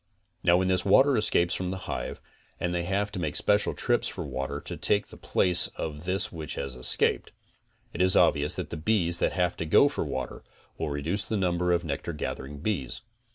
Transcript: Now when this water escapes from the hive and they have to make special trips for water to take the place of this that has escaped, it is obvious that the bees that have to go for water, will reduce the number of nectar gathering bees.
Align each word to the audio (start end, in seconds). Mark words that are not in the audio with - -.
Now 0.43 0.57
when 0.57 0.67
this 0.67 0.83
water 0.83 1.15
escapes 1.15 1.53
from 1.53 1.69
the 1.69 1.77
hive 1.85 2.19
and 2.59 2.73
they 2.73 2.85
have 2.85 3.11
to 3.11 3.19
make 3.19 3.35
special 3.35 3.73
trips 3.73 4.07
for 4.07 4.23
water 4.25 4.59
to 4.59 4.75
take 4.75 5.05
the 5.05 5.15
place 5.15 5.67
of 5.75 6.05
this 6.05 6.29
that 6.29 6.51
has 6.53 6.75
escaped, 6.75 7.31
it 7.93 8.01
is 8.01 8.15
obvious 8.15 8.55
that 8.55 8.71
the 8.71 8.77
bees 8.77 9.19
that 9.19 9.33
have 9.33 9.55
to 9.57 9.65
go 9.67 9.87
for 9.87 10.03
water, 10.03 10.43
will 10.79 10.89
reduce 10.89 11.23
the 11.23 11.37
number 11.37 11.71
of 11.71 11.83
nectar 11.83 12.13
gathering 12.13 12.61
bees. 12.61 13.01